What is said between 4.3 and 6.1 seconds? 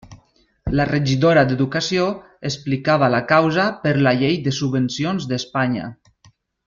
de Subvencions d'Espanya.